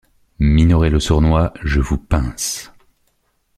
[0.39, 2.71] Minoret le sournois, je vous pince.